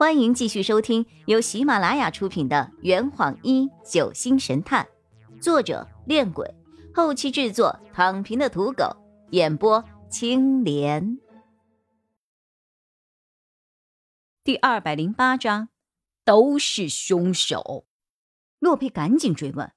[0.00, 4.88] 欢迎继续收听由喜马拉雅出品的《圆谎一九星神探》，
[5.42, 6.54] 作者：恋鬼，
[6.94, 8.96] 后期制作：躺平的土狗，
[9.32, 11.18] 演播：青莲。
[14.42, 15.68] 第二百零八章，
[16.24, 17.84] 都是凶手。
[18.58, 19.70] 洛佩赶紧追问：“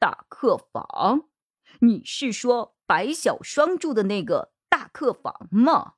[0.00, 1.28] 大客房？
[1.80, 5.96] 你是说白小霜住的那个大客房吗？”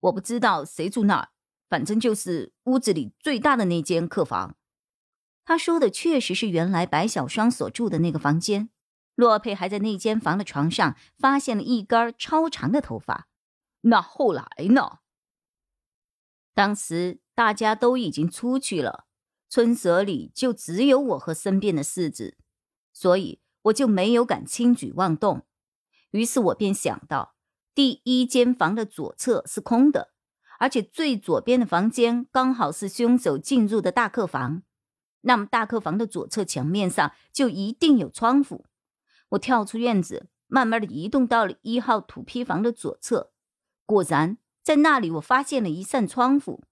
[0.00, 1.28] 我不知道谁住那儿。
[1.68, 4.56] 反正就是屋子里最大的那间客房。
[5.44, 8.70] 他说的确实是原来白小霜所住的那个房间。
[9.14, 13.28] 洛佩还在那间房的床上发现了一根超长的头发。
[13.80, 14.98] 那后来呢？
[16.54, 19.06] 当时大家都已经出去了，
[19.48, 22.36] 村舍里就只有我和身边的世子，
[22.92, 25.46] 所以我就没有敢轻举妄动。
[26.10, 27.34] 于是我便想到，
[27.74, 30.12] 第一间房的左侧是空的。
[30.58, 34.62] 而且最左边的房间刚好是凶手进入的大客房，
[35.20, 38.66] 那么大客房的左侧墙面上就一定有窗户。
[39.30, 43.32] 我跳出院子，慢慢的移动到了一号土坯房的左侧，
[43.86, 46.64] 果然在那里我发现了一扇窗户。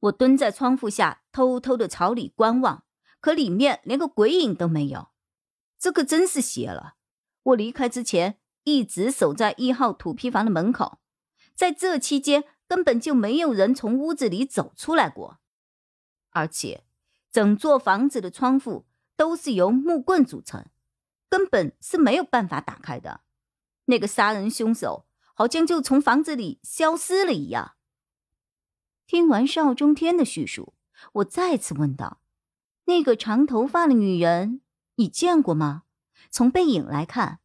[0.00, 2.84] 我蹲在窗户下，偷偷的朝里观望，
[3.20, 5.08] 可里面连个鬼影都没有。
[5.78, 6.94] 这可真是邪了！
[7.42, 11.00] 我离开之前一直守在一号土坯房的门口，
[11.54, 12.44] 在这期间。
[12.68, 15.40] 根本就没有人从屋子里走出来过，
[16.30, 16.84] 而且
[17.32, 18.84] 整座房子的窗户
[19.16, 20.66] 都是由木棍组成，
[21.30, 23.22] 根本是没有办法打开的。
[23.86, 27.76] 那个杀人凶手好像就从房子里消失了一样。
[29.06, 30.74] 听完邵中天的叙述，
[31.14, 32.20] 我再次问道
[32.84, 34.60] ：“那个长头发的女人，
[34.96, 35.84] 你见过吗？
[36.30, 37.40] 从背影来看，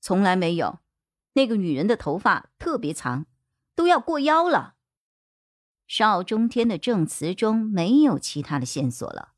[0.00, 0.80] 从来没有。
[1.34, 3.26] 那个女人的头发特别长。”
[3.74, 4.74] 都要过腰了。
[5.86, 9.32] 邵中天的证词中没有其他的线索了，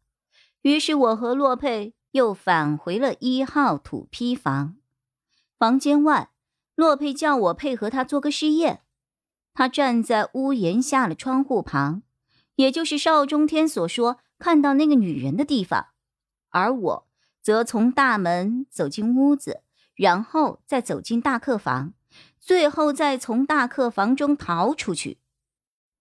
[0.63, 4.77] 于是我和洛佩又返回了一号土坯房。
[5.59, 6.31] 房间外，
[6.75, 8.83] 洛佩叫我配合他做个试验。
[9.55, 12.03] 他站在屋檐下的窗户旁，
[12.57, 15.89] 也就是邵中天所说看到那个女人的地方，
[16.51, 17.09] 而我
[17.43, 19.63] 则从大门走进屋子，
[19.95, 21.95] 然后再走进大客房。
[22.39, 25.19] 最后再从大客房中逃出去。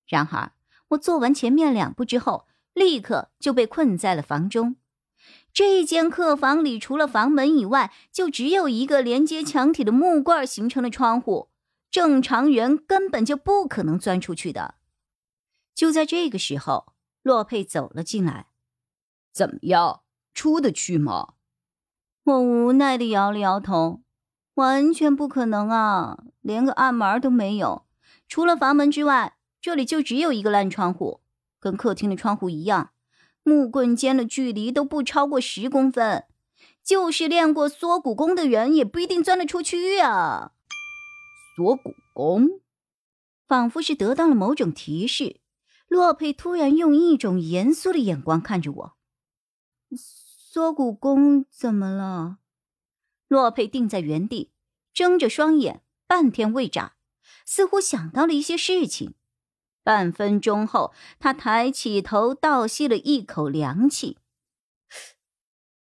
[0.08, 0.52] 然而，
[0.90, 4.76] 我做完前面两步之后，立刻就被困在了房中。
[5.52, 11.50] 这间客房里，除了房门以外，就只有一个连接墙体的木棍形成的窗户，
[11.90, 14.76] 正常人根本就不可能钻出去的。
[15.74, 16.94] 就在这个时候，
[17.24, 18.48] 洛佩走了进来。
[19.34, 20.04] 怎么样，
[20.34, 21.34] 出得去吗？
[22.24, 24.02] 我无奈的摇了摇头。
[24.56, 26.24] 完全不可能啊！
[26.42, 27.86] 连个暗门都没有，
[28.28, 31.22] 除了房门之外，这里就只有一个烂窗户，
[31.60, 32.92] 跟客厅的窗户一样，
[33.44, 36.24] 木棍间的距离都不超过十公分，
[36.84, 40.52] 就是练过缩骨功的人也不一定钻得出去啊！
[41.56, 42.62] 缩骨功，
[43.48, 45.42] 仿佛是得到了某种提示，
[45.88, 48.94] 洛佩突然用一种严肃的眼光看着我。
[49.96, 52.38] 缩骨功怎么了？
[53.36, 54.54] 洛佩定在原地，
[54.94, 56.96] 睁着双眼，半天未眨，
[57.46, 59.14] 似乎想到了一些事情。
[59.84, 64.20] 半分钟后，他抬起头，倒吸了一口凉气。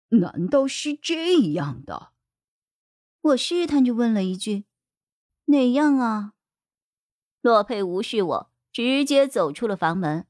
[0.08, 2.12] 难道是这样的？
[3.20, 4.64] 我试探着问了一句
[5.52, 6.32] ：“哪样啊？”
[7.42, 10.26] 洛佩无视我，直接走出了房门。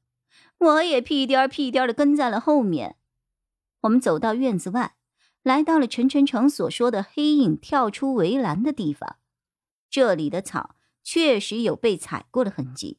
[0.57, 2.97] 我也屁颠屁颠的跟在了后面。
[3.83, 4.97] 我们走到院子外。
[5.43, 9.17] 来到了陈晨成所说的黑影跳出围栏的地方，
[9.89, 12.97] 这里的草确实有被踩过的痕迹，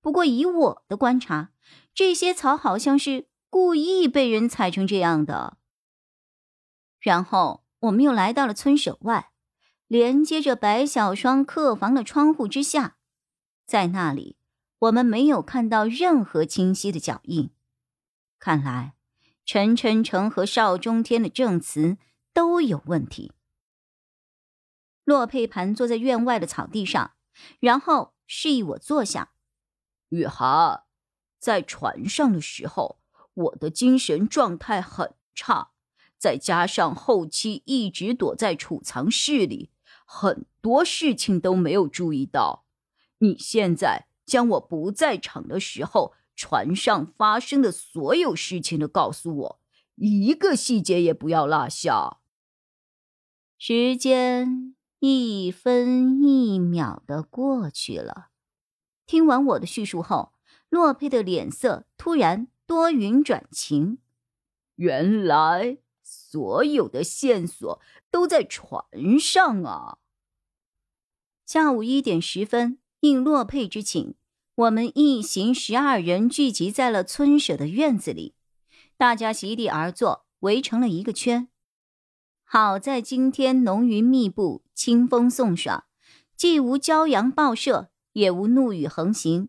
[0.00, 1.50] 不过以我的观察，
[1.92, 5.58] 这些草好像是故意被人踩成这样的。
[7.00, 9.32] 然后我们又来到了村舍外，
[9.88, 12.96] 连接着白小霜客房的窗户之下，
[13.66, 14.36] 在那里
[14.78, 17.50] 我们没有看到任何清晰的脚印，
[18.38, 18.94] 看来。
[19.44, 21.98] 陈晨成和邵中天的证词
[22.32, 23.32] 都有问题。
[25.04, 27.14] 洛佩盘坐在院外的草地上，
[27.58, 29.32] 然后示意我坐下。
[30.10, 30.84] 雨涵，
[31.38, 33.00] 在船上的时候，
[33.34, 35.72] 我的精神状态很差，
[36.16, 39.70] 再加上后期一直躲在储藏室里，
[40.06, 42.64] 很多事情都没有注意到。
[43.18, 46.14] 你现在将我不在场的时候。
[46.34, 49.60] 船上发生的所有事情都告诉我，
[49.96, 52.18] 一个细节也不要落下。
[53.58, 58.30] 时间一分一秒的过去了。
[59.06, 60.32] 听完我的叙述后，
[60.68, 63.98] 洛佩的脸色突然多云转晴。
[64.76, 67.80] 原来所有的线索
[68.10, 68.84] 都在船
[69.20, 69.98] 上啊！
[71.44, 74.14] 下午一点十分，应洛佩之请，
[74.54, 78.34] 我们一行十二人聚集在了村舍的院子里。
[78.98, 81.48] 大家席地而坐，围成了一个圈。
[82.44, 85.84] 好在今天浓云密布，清风送爽，
[86.36, 89.48] 既无骄阳暴射，也无怒雨横行。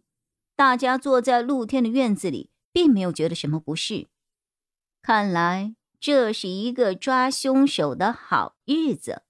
[0.55, 4.07] 大家坐在露天的院子里，并没有觉得什么不适。
[5.01, 9.23] 看来这是一个抓凶手的好日子。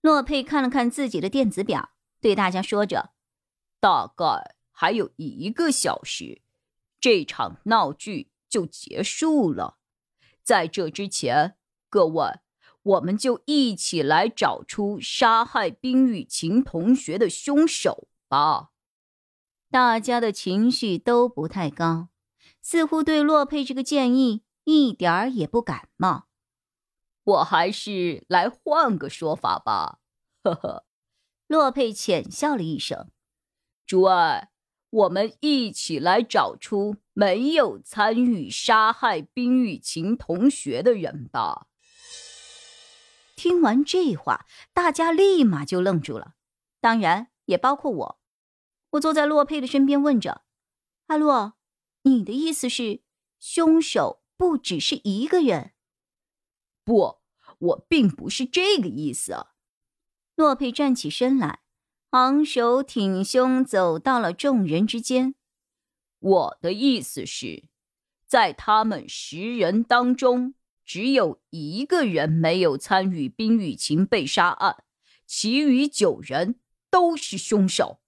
[0.00, 1.90] 洛佩看了看自己的电子表，
[2.20, 3.12] 对大家说着
[3.78, 6.42] ：“大概还有一个小时，
[7.00, 9.78] 这场闹剧就结束了。
[10.42, 11.56] 在这之前，
[11.88, 12.40] 各位，
[12.82, 18.72] 我们就一起来找出杀害冰雨晴同学的凶手吧。”
[19.70, 22.08] 大家的情绪都不太高，
[22.60, 26.26] 似乎对洛佩这个建议一点儿也不感冒。
[27.22, 30.00] 我还是来换个说法吧，
[30.42, 30.84] 呵呵。
[31.46, 33.10] 洛佩浅笑了一声
[33.86, 34.12] ：“诸位，
[34.94, 41.66] 我们一起来找出没有参与杀害冰雨晴同学的人吧。”
[43.34, 46.34] 听完这话，大家立马就愣住了，
[46.80, 48.20] 当然也包括我。
[48.90, 50.42] 我坐在洛佩的身边，问着
[51.08, 51.54] ：“阿洛，
[52.02, 53.02] 你的意思是，
[53.40, 55.72] 凶手不只是一个人
[56.84, 57.18] ？”“不，
[57.58, 59.48] 我并不是这个意思。”
[60.36, 61.63] 洛佩站起身来，
[62.14, 65.34] 昂首挺胸，走到了众人之间。
[66.20, 67.64] “我的意思是，
[68.24, 74.84] 在他们十人当中，只有一个人没有参与冰雨晴被杀案，
[75.26, 77.98] 其余九人都是凶手。”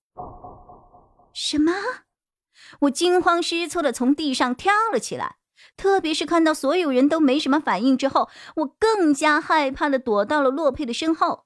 [1.35, 1.73] 什么？
[2.83, 5.39] 我惊慌失措的从地上跳了起来，
[5.77, 11.46] 特别是看到所有人都没什么反应之后，我更加害怕的躲到了洛佩的身后。